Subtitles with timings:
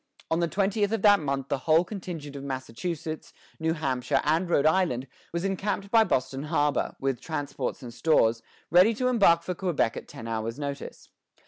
[0.31, 4.65] On the twentieth of that month the whole contingent of Massachusetts, New Hampshire, and Rhode
[4.65, 8.41] Island was encamped by Boston harbor, with transports and stores,
[8.71, 11.09] ready to embark for Quebec at ten hours' notice.